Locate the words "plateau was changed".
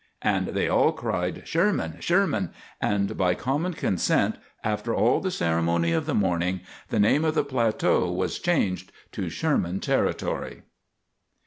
7.45-8.91